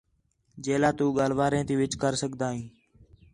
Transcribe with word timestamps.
جیلا 0.63 0.91
تو 0.97 1.05
ڳالھ 1.17 1.35
واریں 1.39 1.63
تے 1.67 1.73
وِچ 1.79 1.93
کر 2.01 2.13
سڳدا 2.21 2.47
ہیں 2.55 2.67